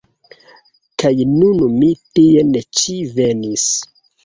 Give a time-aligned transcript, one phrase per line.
[1.03, 3.71] Kaj nun mi tien ĉi venis.